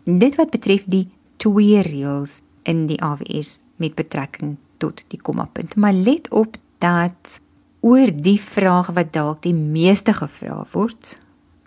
Dit 0.04 0.36
wat 0.36 0.50
betref 0.50 0.84
die 0.86 1.08
twee 1.36 1.82
reëls 1.82 2.40
in 2.62 2.86
die 2.86 3.02
AWS 3.02 3.62
met 3.76 3.94
betrekking 3.94 4.56
tot 4.76 5.04
die 5.08 5.20
kommapunt, 5.20 5.76
maar 5.76 5.92
let 5.92 6.30
op 6.30 6.56
dat 6.78 7.40
oor 7.80 8.10
die 8.22 8.40
vraag 8.40 8.90
wat 8.96 9.12
dalk 9.12 9.42
die 9.42 9.54
meeste 9.54 10.12
gevra 10.12 10.66
word 10.72 11.20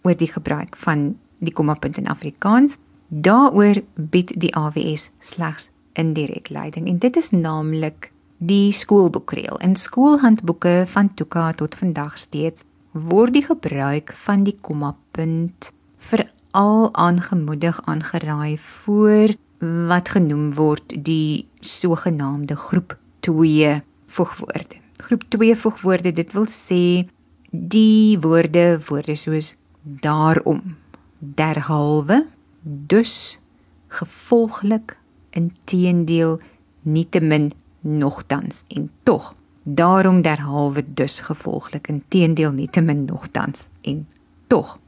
oor 0.03 0.15
die 0.17 0.31
gebruik 0.31 0.77
van 0.77 1.17
die 1.39 1.53
kommapunt 1.53 1.97
in 1.97 2.07
Afrikaans, 2.07 2.77
daaroor 3.07 3.81
bied 3.95 4.33
die 4.39 4.55
AWS 4.55 5.09
slegs 5.19 5.69
indirek 5.93 6.49
leiding 6.49 6.87
en 6.87 6.99
dit 7.01 7.17
is 7.17 7.31
naamlik 7.31 8.11
die 8.37 8.71
skoolboekreël. 8.71 9.57
In 9.59 9.75
skoolhandboeke 9.75 10.83
van 10.87 11.13
Tuka 11.13 11.51
tot 11.53 11.75
vandag 11.75 12.17
steeds 12.17 12.63
word 12.91 13.33
die 13.35 13.43
gebruik 13.45 14.13
van 14.25 14.43
die 14.47 14.55
kommapunt 14.61 15.71
veral 16.09 16.89
aangemoedig 16.93 17.81
aangeraai 17.85 18.57
voor 18.57 19.35
wat 19.59 20.09
genoem 20.15 20.53
word 20.55 20.93
die 21.03 21.47
sogenaamde 21.59 22.55
groep 22.55 22.97
2 23.19 23.81
voegwoorde. 24.07 24.79
groep 24.99 25.23
2 25.29 25.55
voegwoorde. 25.55 26.11
Dit 26.13 26.33
wil 26.33 26.47
sê 26.47 27.07
die 27.51 28.19
woorde 28.19 28.79
woorde 28.87 29.15
soos 29.15 29.55
daarom, 30.01 30.75
derhalwe, 31.17 32.25
dus, 32.61 33.39
gevolglik, 33.87 34.97
inteendeel, 35.29 36.39
nietemin, 36.81 37.51
nogtans 37.79 38.63
en 38.67 38.91
tog. 39.03 39.35
Daarom 39.63 40.21
derhalwe 40.21 40.83
dus 40.93 41.19
gevolglik, 41.19 41.87
inteendeel, 41.87 42.51
nietemin, 42.51 43.05
nogtans 43.05 43.67
en 43.81 44.07
tog. 44.47 44.79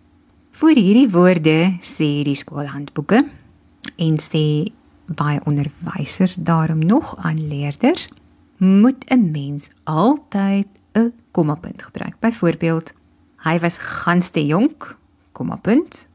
Vir 0.52 0.76
hierdie 0.78 1.10
woorde 1.10 1.56
sê 1.82 2.22
die 2.26 2.38
skoolhandboeke 2.38 3.24
en 3.98 4.18
sê 4.22 4.46
baie 5.06 5.42
onderwysers 5.46 6.36
daarom 6.38 6.86
nog 6.86 7.16
aan 7.18 7.48
leerders 7.48 8.10
moet 8.58 9.06
'n 9.10 9.32
mens 9.32 9.70
altyd 9.84 10.68
'n 10.94 11.14
kommapunt 11.32 11.84
gebruik. 11.84 12.16
Byvoorbeeld, 12.20 12.94
hy 13.44 13.60
was 13.60 13.78
gans 13.78 14.30
te 14.30 14.46
jonk, 14.46 14.96
kommapunt. 15.32 16.08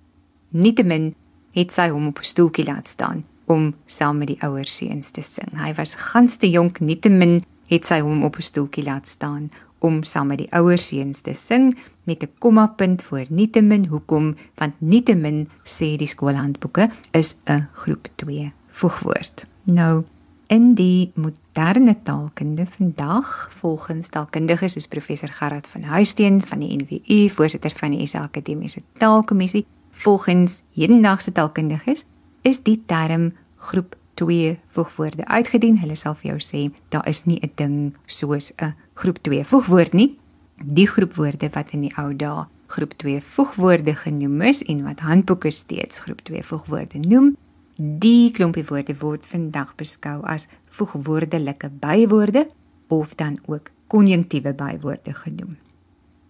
Nietemin 0.49 1.15
het 1.57 1.73
sy 1.73 1.89
hom 1.89 2.07
op 2.07 2.19
'n 2.19 2.25
stoeltjie 2.25 2.65
laat 2.65 2.87
staan 2.87 3.25
om 3.47 3.75
saam 3.87 4.19
met 4.19 4.29
die 4.29 4.43
ouer 4.43 4.65
seuns 4.65 5.11
te 5.11 5.23
sing. 5.23 5.49
Hy 5.55 5.75
was 5.75 5.95
gans 5.95 6.37
te 6.37 6.51
jonk, 6.51 6.81
nietemin 6.81 7.45
het 7.67 7.87
sy 7.87 8.01
hom 8.01 8.25
op 8.25 8.37
'n 8.37 8.43
stoeltjie 8.43 8.85
laat 8.85 9.09
staan 9.09 9.51
om 9.79 10.03
saam 10.03 10.27
met 10.27 10.39
die 10.39 10.53
ouer 10.53 10.79
seuns 10.79 11.21
te 11.21 11.35
sing 11.35 11.77
met 12.05 12.23
'n 12.23 12.31
kommapunt 12.39 13.03
voor 13.03 13.25
nietemin. 13.29 13.87
Hoekom? 13.87 14.37
Want 14.55 14.75
nietemin 14.79 15.49
sê 15.65 15.97
die 15.97 16.07
skoolhandboeke 16.07 16.91
is 17.11 17.37
'n 17.45 17.69
groep 17.73 18.09
2 18.15 18.53
voegwoord. 18.71 19.47
Nou 19.63 20.05
in 20.47 20.75
die 20.75 21.11
moderne 21.15 21.97
taalkunde 22.03 22.67
vandag 22.77 23.51
volgens 23.59 24.09
taalkundiges 24.09 24.77
soos 24.77 24.87
professor 24.87 25.29
Gerard 25.29 25.67
van 25.67 25.83
Huisteen 25.83 26.43
van 26.43 26.63
die 26.63 26.77
NWU 26.77 27.29
voorsitter 27.35 27.73
van 27.75 27.97
die 27.97 28.07
SA 28.07 28.23
Akademiese 28.29 28.83
Taalkommissie 28.99 29.67
volgens 29.91 30.61
hedendaagse 30.75 31.33
taalkundiges 31.33 32.05
is 32.43 32.63
die 32.63 32.83
term 32.87 33.33
groep 33.57 33.97
2 34.15 34.59
voegwoorde 34.73 35.27
uitgedien. 35.27 35.81
Hulle 35.81 35.97
sal 35.97 36.15
vir 36.21 36.31
jou 36.31 36.41
sê 36.41 36.75
daar 36.89 37.07
is 37.09 37.25
nie 37.25 37.41
'n 37.43 37.53
ding 37.55 37.95
soos 38.07 38.53
'n 38.63 38.75
groep 38.95 39.19
2 39.23 39.45
voegwoord 39.45 39.93
nie. 39.93 40.19
Die 40.63 40.87
groep 40.87 41.15
woorde 41.15 41.51
wat 41.53 41.71
in 41.71 41.81
die 41.81 41.93
ou 41.97 42.17
dae 42.17 42.47
groep 42.67 42.93
2 42.97 43.23
voegwoorde 43.23 43.95
genoem 43.95 44.41
is 44.43 44.63
en 44.63 44.85
wat 44.85 45.01
handboeke 45.01 45.51
steeds 45.51 45.99
groep 45.99 46.21
2 46.21 46.43
voegwoorde 46.43 46.99
noem 46.99 47.37
Die 47.77 48.31
klompie 48.33 48.65
woorde 48.65 48.95
word 48.97 49.27
vandag 49.29 49.75
beskou 49.77 50.23
as 50.25 50.49
voegwoordelike 50.79 51.69
bywoorde 51.81 52.47
of 52.89 53.15
dan 53.15 53.39
ook 53.47 53.71
konjunktiewe 53.87 54.55
bywoorde 54.55 55.15
genoem. 55.15 55.57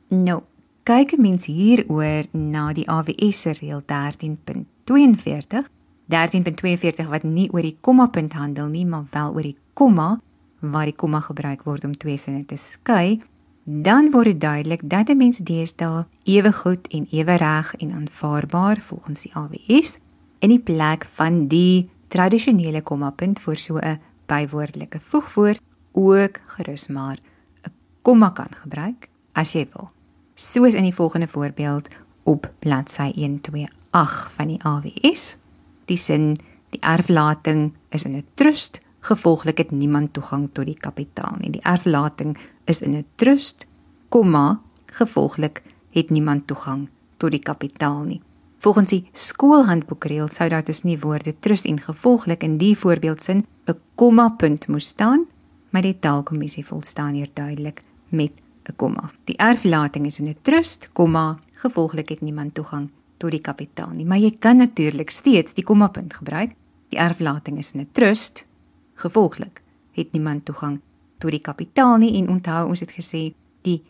Nou, 0.08 0.42
kyk 0.82 1.12
'n 1.12 1.22
mens 1.22 1.44
hieroor 1.44 2.26
na 2.32 2.72
die 2.72 2.88
AWS 2.90 3.40
se 3.40 3.52
reël 3.52 3.82
13.42. 3.86 5.70
13.42 6.06 7.08
wat 7.08 7.22
nie 7.22 7.52
oor 7.52 7.62
die 7.62 7.76
kommapunt 7.80 8.32
handel 8.32 8.66
nie, 8.66 8.86
maar 8.86 9.06
wel 9.10 9.34
oor 9.34 9.42
die 9.42 9.58
komma 9.72 10.20
waar 10.60 10.84
die 10.84 10.94
komma 10.94 11.20
gebruik 11.20 11.62
word 11.62 11.84
om 11.84 11.96
twee 11.96 12.16
sinne 12.16 12.44
te 12.44 12.56
skei. 12.56 13.22
Dan 13.64 14.10
word 14.10 14.24
dit 14.24 14.40
duidelik 14.40 14.80
dat 14.84 15.08
'n 15.08 15.16
mens 15.16 15.38
deesdae 15.38 16.06
ewe 16.24 16.52
goed 16.52 16.86
en 16.88 17.06
ewe 17.10 17.34
reg 17.34 17.74
en 17.74 17.92
aanvaarbaar 17.92 18.80
volgens 18.80 19.22
die 19.22 19.34
AWS 19.34 19.98
in 20.38 20.50
die 20.50 20.62
plek 20.62 21.06
van 21.14 21.46
die 21.48 21.88
tradisionele 22.08 22.82
kommapunt 22.82 23.40
vir 23.40 23.56
so 23.56 23.78
'n 23.78 24.00
bywoordelike 24.26 25.00
voegwoord 25.00 25.60
ook 25.92 26.40
gerus 26.56 26.86
maar 26.88 27.18
'n 27.64 27.72
komma 28.02 28.30
kan 28.30 28.50
gebruik 28.62 29.08
as 29.32 29.52
jy 29.52 29.68
wil. 29.72 29.90
Soos 30.34 30.74
in 30.74 30.82
die 30.82 30.94
volgende 30.94 31.28
voorbeeld 31.28 31.88
op 32.24 32.50
bladsy 32.58 33.12
128 33.14 34.30
van 34.36 34.46
die 34.46 34.62
AWS. 34.62 35.36
Die 35.84 35.96
sin 35.96 36.38
die 36.70 36.80
erflating 36.80 37.72
is 37.88 38.04
in 38.04 38.16
'n 38.16 38.26
trust, 38.34 38.80
gevolglik 39.00 39.58
het 39.58 39.70
niemand 39.70 40.12
toegang 40.12 40.48
tot 40.52 40.66
die 40.66 40.80
kapitaal 40.80 41.34
nie. 41.38 41.50
Die 41.50 41.62
erflating 41.62 42.38
is 42.64 42.82
in 42.82 42.94
'n 42.96 43.06
trust, 43.14 43.66
komma, 44.08 44.60
gevolglik 44.86 45.62
het 45.90 46.10
niemand 46.10 46.46
toegang 46.46 46.88
tot 47.16 47.30
die 47.30 47.42
kapitaal 47.42 48.02
nie. 48.02 48.22
Volgens 48.58 48.90
die 48.90 49.08
skoolhandboekreël 49.12 50.28
sou 50.28 50.48
daar 50.48 50.64
tussen 50.64 50.88
die 50.88 51.00
woorde 51.00 51.34
trust 51.40 51.64
en 51.64 51.80
gevolglik 51.80 52.42
in 52.42 52.56
die 52.58 52.76
voorbeeldsin 52.78 53.46
'n 53.66 53.80
komma 53.94 54.28
punt 54.28 54.68
moes 54.68 54.86
staan, 54.86 55.26
maar 55.70 55.82
die 55.82 55.98
taalkommissie 55.98 56.66
volstaan 56.66 57.14
hier 57.14 57.30
duidelik 57.34 57.82
met 58.08 58.32
'n 58.68 58.76
komma. 58.76 59.10
Die 59.24 59.36
erflating 59.36 60.06
is 60.06 60.18
in 60.18 60.28
'n 60.28 60.36
trust, 60.42 60.90
komma, 60.92 61.38
gevolglik 61.52 62.08
het 62.08 62.20
niemand 62.20 62.54
toegang 62.54 62.90
tot 63.16 63.30
die 63.30 63.40
kapitaal 63.40 63.90
nie, 63.90 64.06
maar 64.06 64.18
jy 64.18 64.36
kan 64.38 64.56
natuurlik 64.56 65.10
steeds 65.10 65.54
die 65.54 65.64
komma 65.64 65.88
punt 65.88 66.14
gebruik. 66.14 66.50
Die 66.88 66.98
erflating 66.98 67.58
is 67.58 67.72
in 67.72 67.80
'n 67.80 67.88
trust, 67.92 68.46
gevolglik 68.94 69.62
het 69.92 70.12
niemand 70.12 70.44
toegang 70.44 70.80
tot 71.18 71.30
die 71.30 71.40
kapitaal 71.40 71.96
nie 71.96 72.14
en 72.18 72.28
onthou 72.28 72.68
ons 72.68 72.80
het 72.80 72.92
gesê 72.92 73.34
die 73.62 73.82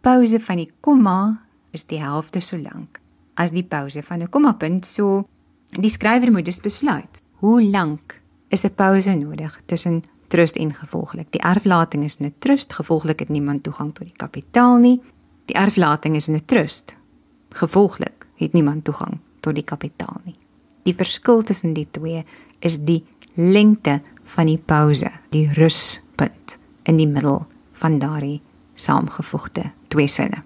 pouse 0.00 0.40
van 0.40 0.56
die 0.56 0.70
komma 0.80 1.42
is 1.70 1.86
die 1.86 2.00
helfte 2.00 2.40
so 2.40 2.56
lank 2.56 2.99
as 3.40 3.54
die 3.56 3.64
pouse 3.64 4.02
van 4.02 4.22
'n 4.22 4.28
kommapunt. 4.28 4.86
So 4.86 5.26
die 5.70 5.90
skrywer 5.90 6.32
moet 6.32 6.44
dus 6.44 6.60
besluit, 6.60 7.22
hoe 7.40 7.62
lank 7.62 8.20
is 8.48 8.64
'n 8.64 8.74
pouse 8.74 9.14
nodig 9.14 9.60
tussen 9.66 10.04
trust 10.28 10.56
en 10.56 10.74
gevolglik. 10.74 11.26
Die 11.30 11.40
erflating 11.40 12.04
is 12.04 12.18
'n 12.20 12.34
trust, 12.38 12.72
gevolglik 12.72 13.18
het 13.18 13.28
niemand 13.28 13.62
toegang 13.62 13.94
tot 13.94 14.06
die 14.06 14.16
kapitaal 14.16 14.76
nie. 14.76 15.00
Die 15.44 15.54
erflating 15.54 16.14
is 16.14 16.28
'n 16.28 16.42
trust. 16.44 16.96
Gevolglik 17.50 18.26
het 18.36 18.52
niemand 18.52 18.84
toegang 18.84 19.18
tot 19.40 19.54
die 19.54 19.64
kapitaal 19.64 20.20
nie. 20.24 20.36
Die 20.82 20.94
verskil 20.94 21.42
tussen 21.42 21.72
die 21.72 21.88
twee 21.90 22.24
is 22.58 22.84
die 22.84 23.04
lengte 23.34 24.00
van 24.24 24.46
die 24.46 24.58
pouse, 24.58 25.10
die 25.30 25.52
ruspunt 25.52 26.58
in 26.82 26.96
die 26.96 27.08
middel 27.08 27.46
van 27.72 27.98
daardie 27.98 28.40
saamgevoegde 28.74 29.70
twee 29.88 30.06
sinne. 30.06 30.42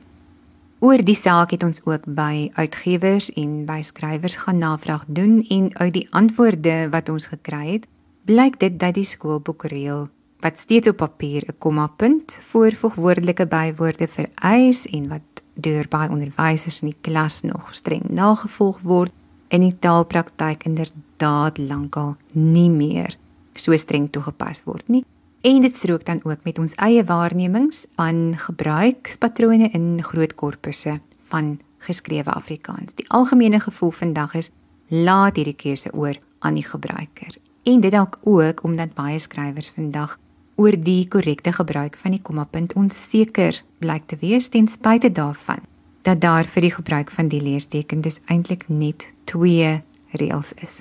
Oor 0.84 1.00
die 1.00 1.16
saak 1.16 1.54
het 1.54 1.62
ons 1.64 1.80
ook 1.88 2.04
by 2.12 2.50
uitgewers 2.60 3.30
en 3.40 3.62
by 3.64 3.78
skrywers 3.80 4.34
gaan 4.42 4.58
navraag 4.60 5.06
doen 5.08 5.38
en 5.48 5.70
uit 5.78 5.94
die 5.94 6.02
antwoorde 6.12 6.74
wat 6.92 7.08
ons 7.08 7.30
gekry 7.30 7.62
het, 7.70 7.86
blyk 8.28 8.58
dit 8.60 8.76
dat 8.82 8.92
die 8.98 9.06
skoolboekreël 9.08 10.10
wat 10.44 10.60
steeds 10.60 10.90
op 10.92 10.98
papier 11.00 11.46
'n 11.48 11.56
kommapunt 11.58 12.36
voor 12.50 12.76
voegwoordelike 12.76 13.46
bywoorde 13.46 14.08
vereis 14.08 14.84
en 14.86 15.08
wat 15.08 15.42
deur 15.54 15.88
baie 15.88 16.10
onderwysers 16.10 16.82
in 16.82 16.92
die 16.92 17.00
klas 17.00 17.40
nog 17.42 17.74
streng 17.74 18.04
nagevolg 18.10 18.80
word, 18.82 19.12
in 19.48 19.60
die 19.60 19.76
taalpraktyk 19.78 20.64
inderdaad 20.64 21.58
lankal 21.58 22.16
nie 22.32 22.70
meer 22.70 23.16
so 23.54 23.76
streng 23.76 24.10
toegepas 24.10 24.64
word 24.64 24.88
nie 24.88 25.04
en 25.44 25.60
dit 25.60 25.74
strook 25.74 26.06
dan 26.06 26.20
ook 26.22 26.40
met 26.42 26.58
ons 26.58 26.74
eie 26.74 27.04
waarnemings 27.04 27.86
aan 27.94 28.32
gebruikspatrone 28.38 29.68
in 29.76 30.02
groot 30.02 30.34
korpusse 30.34 31.00
van 31.28 31.58
geskrewe 31.78 32.32
Afrikaans. 32.32 32.94
Die 32.94 33.04
algemene 33.08 33.60
gevoel 33.60 33.90
vandag 33.90 34.34
is 34.34 34.50
laat 34.88 35.36
hierdie 35.36 35.56
keuse 35.56 35.92
oor 35.92 36.16
aan 36.38 36.54
die 36.54 36.64
gebruiker. 36.64 37.36
En 37.62 37.80
dit 37.80 37.92
dalk 37.92 38.18
ook 38.22 38.62
omdat 38.62 38.94
baie 38.94 39.18
skrywers 39.18 39.68
vandag 39.76 40.16
oor 40.56 40.78
die 40.80 41.08
korrekte 41.08 41.52
gebruik 41.52 41.98
van 42.00 42.16
die 42.16 42.22
kommapunt 42.22 42.72
onseker 42.72 43.60
blyk 43.78 44.08
te 44.08 44.16
wees 44.20 44.48
ten 44.48 44.68
spyte 44.68 45.12
daarvan 45.12 45.60
dat 46.02 46.20
daar 46.20 46.44
vir 46.44 46.68
die 46.70 46.72
gebruik 46.72 47.10
van 47.10 47.28
die 47.28 47.42
leesteken 47.42 48.00
dus 48.00 48.20
eintlik 48.24 48.64
net 48.68 49.06
twee 49.24 49.82
reëls 50.10 50.52
is. 50.56 50.80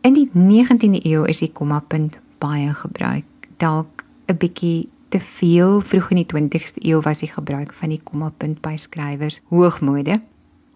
In 0.00 0.12
die 0.12 0.28
19de 0.34 1.04
eeu 1.04 1.24
is 1.24 1.40
die 1.40 1.52
kommapunt 1.52 2.20
baie 2.38 2.74
gebruik 2.74 3.24
dalk 3.58 4.04
'n 4.28 4.36
bietjie 4.36 4.88
te 5.08 5.20
veel 5.20 5.80
vroeg 5.80 6.10
in 6.10 6.16
die 6.16 6.26
20ste 6.26 6.84
eeu 6.84 7.00
was 7.00 7.20
die 7.20 7.32
gebruik 7.32 7.72
van 7.72 7.88
die 7.88 8.00
kommapunt 8.04 8.60
by 8.60 8.76
skrywers 8.76 9.40
hoogmode. 9.48 10.20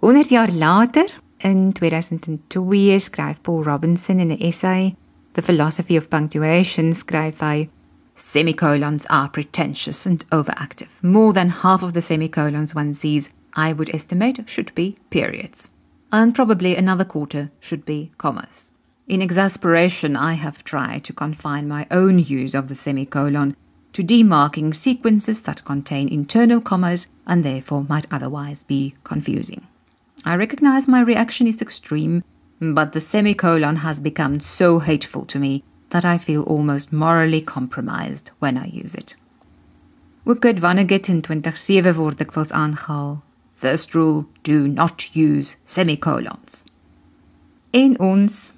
100 0.00 0.28
jaar 0.28 0.50
later, 0.50 1.06
in 1.38 1.72
2002, 1.72 2.98
skryf 2.98 3.40
Paul 3.42 3.62
Robinson 3.62 4.18
in 4.18 4.30
'n 4.30 4.40
essay, 4.40 4.94
The 5.32 5.42
Philosophy 5.42 5.96
of 5.96 6.08
Punctuation, 6.08 6.94
skryf 6.94 7.40
hy 7.40 7.68
Semicolons 8.14 9.06
are 9.06 9.28
pretentious 9.28 10.06
and 10.06 10.24
overactive. 10.30 10.88
More 11.02 11.32
than 11.32 11.48
half 11.48 11.82
of 11.82 11.92
the 11.92 12.02
semicolons 12.02 12.74
one 12.74 12.94
sees, 12.94 13.30
I 13.54 13.72
would 13.72 13.90
estimate, 13.94 14.44
should 14.46 14.74
be 14.74 14.96
periods. 15.10 15.68
And 16.10 16.34
probably 16.34 16.76
another 16.76 17.04
quarter 17.04 17.50
should 17.60 17.84
be 17.84 18.12
commas. 18.18 18.71
In 19.08 19.20
exasperation, 19.20 20.16
I 20.16 20.34
have 20.34 20.64
tried 20.64 21.04
to 21.04 21.12
confine 21.12 21.66
my 21.66 21.86
own 21.90 22.18
use 22.18 22.54
of 22.54 22.68
the 22.68 22.74
semicolon 22.74 23.56
to 23.92 24.02
demarking 24.02 24.74
sequences 24.74 25.42
that 25.42 25.64
contain 25.64 26.08
internal 26.08 26.60
commas 26.60 27.08
and 27.26 27.44
therefore 27.44 27.84
might 27.88 28.06
otherwise 28.10 28.64
be 28.64 28.94
confusing. 29.04 29.66
I 30.24 30.36
recognize 30.36 30.86
my 30.86 31.00
reaction 31.00 31.46
is 31.46 31.60
extreme, 31.60 32.22
but 32.60 32.92
the 32.92 33.00
semicolon 33.00 33.76
has 33.76 33.98
become 33.98 34.40
so 34.40 34.78
hateful 34.78 35.26
to 35.26 35.38
me 35.38 35.64
that 35.90 36.04
I 36.04 36.16
feel 36.16 36.42
almost 36.44 36.92
morally 36.92 37.40
compromised 37.40 38.30
when 38.38 38.56
I 38.56 38.66
use 38.66 38.94
it. 38.94 39.16
Ook 40.24 40.42
Vonnegut 40.42 41.08
in 41.08 41.22
2007 41.22 41.96
word 41.98 42.18
dikwels 42.18 42.52
aangehaal. 42.52 43.22
First 43.56 43.94
rule, 43.94 44.26
do 44.44 44.68
not 44.68 45.14
use 45.14 45.56
semicolons. 45.66 46.64
En 47.74 47.96
ons 47.98 48.52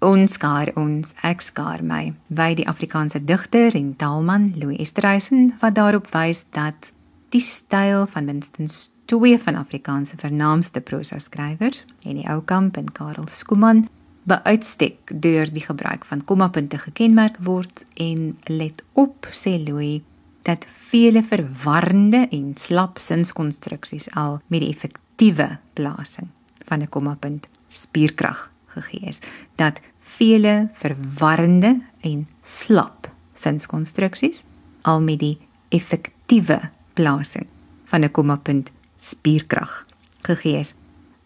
ons 0.00 0.32
skaar 0.32 0.72
ons 0.76 1.14
ek 1.22 1.40
skaar 1.40 1.82
my 1.82 2.14
by 2.28 2.54
die 2.58 2.66
Afrikaanse 2.68 3.22
digter 3.24 3.74
en 3.74 3.94
taalman 3.96 4.52
Louis 4.56 4.80
Esterhuizen 4.80 5.54
wat 5.60 5.74
daarop 5.74 6.10
wys 6.12 6.44
dat 6.52 6.92
die 7.34 7.40
styl 7.40 8.06
van 8.06 8.24
minstens 8.24 8.90
twee 9.06 9.38
van 9.38 9.54
Afrikaanse 9.54 10.16
vernaamste 10.18 10.80
prosa 10.80 11.18
skrywers, 11.18 11.84
Henny 12.02 12.24
Oukamp 12.26 12.76
en 12.76 12.90
Karel 12.92 13.28
Skuman, 13.30 13.86
beuitstek 14.26 15.12
deur 15.22 15.50
die 15.52 15.62
gebruik 15.62 16.04
van 16.04 16.24
kommapunte 16.24 16.78
gekenmerk 16.82 17.38
word 17.46 17.84
en 17.94 18.34
let 18.50 18.82
op 18.98 19.28
sê 19.30 19.54
Louis 19.62 20.02
dat 20.46 20.66
vele 20.90 21.22
verwarrende 21.26 22.26
en 22.34 22.54
slap 22.58 22.98
sinskonstruksies 23.02 24.10
al 24.14 24.40
met 24.46 24.62
die 24.62 24.72
effektiewe 24.74 25.58
plasing 25.78 26.28
van 26.66 26.82
'n 26.82 26.88
kommapunt 26.88 27.46
spierkrag 27.68 28.50
gegee 28.76 29.08
is 29.08 29.20
dat 29.56 29.80
vele 30.16 30.68
verwarrende 30.80 31.80
en 32.00 32.26
slap 32.44 33.10
sinskonstruksies 33.34 34.44
al 34.82 35.02
met 35.02 35.20
die 35.20 35.38
effektiewe 35.74 36.60
plasing 36.94 37.46
van 37.90 38.04
'n 38.04 38.10
kommapunt 38.10 38.70
spierkrag 38.96 39.86
gegee 40.22 40.58
is 40.58 40.74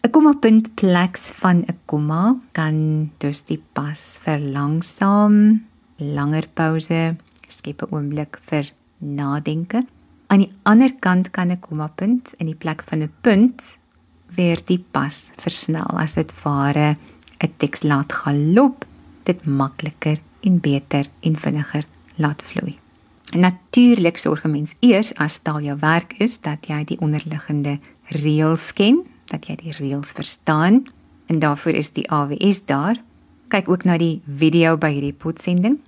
'n 0.01 0.11
kommapunt 0.11 0.75
pleks 0.75 1.23
van 1.43 1.57
'n 1.69 1.79
komma 1.85 2.37
kan 2.53 2.77
dus 3.19 3.45
die 3.45 3.63
pas 3.73 4.19
verlangsaam, 4.25 5.67
langer 5.97 6.47
pouse, 6.55 7.17
skep 7.49 7.83
'n 7.83 7.93
oomblik 7.95 8.41
vir 8.49 8.73
nadenke. 8.99 9.85
Aan 10.27 10.39
die 10.39 10.53
ander 10.63 10.93
kant 11.05 11.31
kan 11.31 11.51
'n 11.51 11.61
kommapunt 11.61 12.33
in 12.39 12.47
die 12.47 12.55
plek 12.55 12.83
van 12.89 13.03
'n 13.03 13.13
punt 13.21 13.79
weer 14.37 14.59
die 14.65 14.85
pas 14.91 15.31
versnel 15.37 15.91
as 15.99 16.15
dit 16.15 16.33
ware 16.43 16.97
'n 17.41 17.53
teks 17.57 17.83
laat 17.83 18.13
galop, 18.13 18.85
dit 19.23 19.45
makliker 19.45 20.19
en 20.41 20.61
beter 20.61 21.07
en 21.21 21.37
vinniger 21.37 21.85
laat 22.17 22.43
vloei. 22.43 22.79
Natuurlik 23.35 24.19
sorg 24.19 24.45
'n 24.45 24.51
mens 24.51 24.75
eers 24.81 25.15
as 25.15 25.39
taal 25.39 25.61
jou 25.61 25.79
werk 25.79 26.15
is 26.19 26.41
dat 26.41 26.67
jy 26.67 26.85
die 26.85 27.01
onderliggende 27.01 27.79
reëls 28.05 28.73
ken 28.73 29.07
dat 29.31 29.47
jy 29.47 29.57
die 29.57 29.73
reëls 29.73 30.13
verstaan 30.13 30.85
en 31.27 31.39
daarvoor 31.39 31.73
is 31.79 31.93
die 31.93 32.11
AWS 32.11 32.65
daar. 32.67 32.99
Kyk 33.49 33.69
ook 33.69 33.85
na 33.85 33.99
die 33.99 34.21
video 34.27 34.77
by 34.77 34.91
hierdie 34.91 35.15
potsending. 35.15 35.79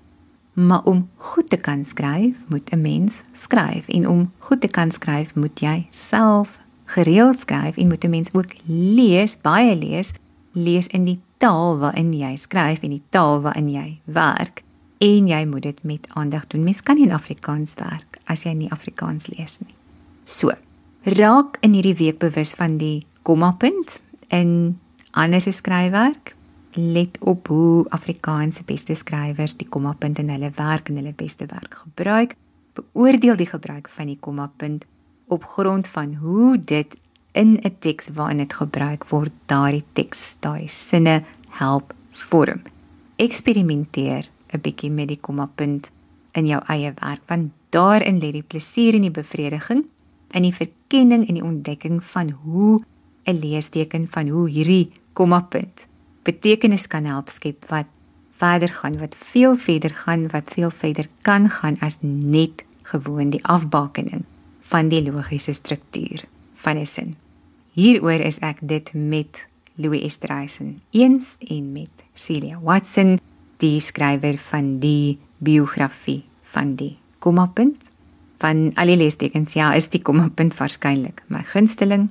Maar 0.53 0.85
om 0.85 1.09
goed 1.17 1.49
te 1.51 1.57
kan 1.57 1.85
skryf, 1.85 2.37
moet 2.47 2.71
'n 2.73 2.81
mens 2.81 3.23
skryf 3.33 3.89
en 3.89 4.09
om 4.09 4.33
goed 4.39 4.61
te 4.61 4.69
kan 4.69 4.91
skryf, 4.91 5.35
moet 5.35 5.61
jy 5.61 5.87
self 5.91 6.59
gereeld 6.85 7.41
skryf 7.41 7.77
en 7.77 7.89
moet 7.89 8.05
'n 8.05 8.11
mens 8.11 8.29
ook 8.33 8.55
lees, 8.67 9.41
baie 9.41 9.77
lees, 9.77 10.13
lees 10.53 10.87
in 10.87 11.05
die 11.05 11.19
taal 11.43 11.81
waarin 11.83 12.13
jy 12.15 12.37
skryf 12.39 12.85
en 12.87 12.95
die 12.95 13.05
taal 13.15 13.41
waarin 13.43 13.71
jy 13.73 13.89
werk 14.15 14.63
en 15.03 15.27
jy 15.27 15.41
moet 15.51 15.67
dit 15.67 15.81
met 15.83 16.07
aandag 16.15 16.47
doen. 16.53 16.63
Mens 16.63 16.83
kan 16.87 16.99
nie 16.99 17.09
in 17.09 17.17
Afrikaans 17.17 17.75
werk 17.81 18.21
as 18.31 18.45
jy 18.47 18.53
nie 18.55 18.71
Afrikaans 18.71 19.27
lees 19.33 19.59
nie. 19.65 19.75
So, 20.25 20.55
raak 21.19 21.59
in 21.67 21.75
hierdie 21.75 21.97
week 21.99 22.21
bewus 22.23 22.55
van 22.55 22.79
die 22.79 23.03
kommapunt 23.27 23.99
in 24.31 24.79
ander 25.11 25.43
skryfwerk. 25.43 26.37
Let 26.79 27.19
op 27.21 27.51
hoe 27.53 27.85
Afrikaanse 27.91 28.63
beste 28.65 28.95
skrywers 28.97 29.59
die 29.59 29.69
kommapunt 29.69 30.23
in 30.23 30.31
hulle 30.33 30.53
werk 30.57 30.89
en 30.89 31.03
hulle 31.03 31.13
beste 31.13 31.51
werk 31.51 31.83
gebruik. 31.83 32.37
Beoordeel 32.79 33.37
die 33.37 33.51
gebruik 33.51 33.91
van 33.93 34.09
die 34.09 34.17
kommapunt 34.21 34.87
op 35.29 35.45
grond 35.45 35.89
van 35.89 36.15
hoe 36.23 36.57
dit 36.65 36.97
in 37.33 37.61
'n 37.63 37.77
teks 37.79 38.09
waarin 38.15 38.39
dit 38.39 38.53
gebruik 38.53 39.09
word, 39.09 39.33
daardie 39.47 39.85
teks, 39.93 40.37
daai 40.41 40.69
sinne 40.69 41.25
help 41.49 41.95
vorm. 42.13 42.63
Eksperimenteer 43.17 44.29
'n 44.53 44.61
bietjie 44.61 44.91
met 44.91 45.09
die 45.09 45.21
kommapunt 45.21 45.91
in 46.33 46.47
jou 46.47 46.61
eie 46.69 46.93
werk 47.01 47.23
want 47.27 47.53
daarin 47.71 48.21
lê 48.21 48.33
die 48.33 48.43
plesier 48.43 48.95
en 48.95 49.03
die 49.03 49.11
bevrediging 49.11 49.85
in 50.31 50.43
die 50.43 50.55
verkenning 50.55 51.29
en 51.29 51.35
die 51.35 51.45
ontdekking 51.45 52.05
van 52.05 52.31
hoe 52.31 52.83
'n 53.25 53.39
leesteken 53.39 54.09
van 54.11 54.29
hoe 54.29 54.49
hierdie 54.49 54.91
kommapunt 55.13 55.87
betekenis 56.23 56.87
kan 56.87 57.05
help 57.05 57.29
skep 57.29 57.65
wat 57.69 57.87
verder 58.37 58.69
gaan, 58.69 58.99
wat 58.99 59.17
veel 59.33 59.57
verder 59.57 59.95
gaan, 59.95 60.29
wat 60.29 60.51
veel 60.55 60.71
verder 60.71 61.09
kan 61.23 61.51
gaan 61.51 61.77
as 61.81 61.99
net 62.03 62.65
gewoon 62.83 63.31
die 63.31 63.45
afbakening 63.45 64.25
van 64.73 64.89
die 64.89 65.03
logiese 65.03 65.53
struktuur 65.53 66.25
van 66.55 66.79
'n 66.79 66.87
sin. 66.87 67.22
Hieroor 67.73 68.21
is 68.21 68.37
ek 68.45 68.59
dit 68.61 68.91
met 68.93 69.47
Louis 69.81 70.03
Esterhuizen 70.05 70.83
eens 70.93 71.39
en 71.41 71.71
met 71.73 72.03
Celia 72.13 72.59
Watson, 72.61 73.17
die 73.65 73.81
skrywer 73.81 74.37
van 74.51 74.75
die 74.83 75.17
biografie 75.41 76.21
van 76.53 76.75
die 76.77 76.99
kommapunt 77.25 77.89
van 78.45 78.75
al 78.77 78.93
die 78.93 78.99
leestekens. 79.01 79.55
Ja, 79.57 79.71
is 79.73 79.89
die 79.89 80.03
kommapunt 80.05 80.59
waarskynlik 80.59 81.23
my 81.33 81.41
gunsteling 81.49 82.11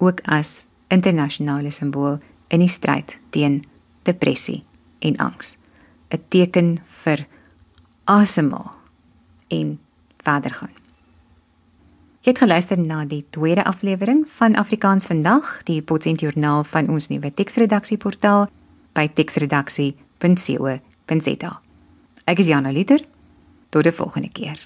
ook 0.00 0.22
as 0.24 0.64
internasionale 0.88 1.74
simbool 1.74 2.16
in 2.48 2.64
die 2.64 2.72
stryd 2.72 3.18
teen 3.36 3.66
depressie 4.08 4.62
en 5.04 5.20
angs. 5.20 5.58
'n 6.08 6.24
Teken 6.30 6.80
vir 7.04 7.26
asemhaal 8.04 8.72
en 9.48 9.78
verder 10.24 10.54
gaan. 10.54 10.85
Jy 12.26 12.32
het 12.32 12.40
geluister 12.42 12.78
na 12.78 13.04
die 13.06 13.24
tweede 13.30 13.64
aflewering 13.64 14.24
van 14.34 14.56
Afrikaans 14.58 15.06
vandag, 15.06 15.62
die 15.62 15.82
Potsent 15.82 16.20
Joernaal 16.20 16.64
van 16.66 16.88
ons 16.90 17.08
nuwe 17.08 17.30
teksredaksieportaal 17.30 18.50
by 18.98 19.06
teksredaksie.co.za. 19.14 21.52
Ek 22.26 22.38
is 22.42 22.50
Jana 22.50 22.74
Liter. 22.74 23.06
Tot 23.70 23.86
die 23.86 23.94
volgende 23.94 24.34
keer. 24.34 24.58